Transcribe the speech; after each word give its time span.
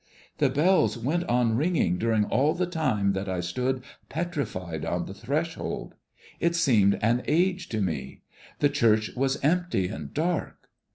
The 0.39 0.49
bells 0.49 0.97
went 0.97 1.25
on 1.25 1.55
ringing 1.55 1.99
during 1.99 2.25
all 2.25 2.55
the 2.55 2.65
time 2.65 3.13
that 3.13 3.29
I 3.29 3.39
stood 3.39 3.83
petrified 4.09 4.83
on 4.83 5.05
the 5.05 5.13
threshold. 5.13 5.93
It 6.39 6.55
seemed 6.55 6.97
an 7.03 7.21
age 7.27 7.69
to 7.69 7.81
me! 7.81 8.23
The 8.61 8.69
church 8.69 9.11
was 9.15 9.37
empty 9.43 9.89
and 9.89 10.11
dark. 10.11 10.71